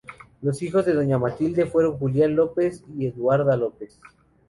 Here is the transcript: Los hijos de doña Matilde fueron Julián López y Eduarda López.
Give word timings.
Los 0.41 0.63
hijos 0.63 0.87
de 0.87 0.95
doña 0.95 1.19
Matilde 1.19 1.67
fueron 1.67 1.95
Julián 1.99 2.35
López 2.35 2.83
y 2.97 3.05
Eduarda 3.05 3.55
López. 3.55 3.99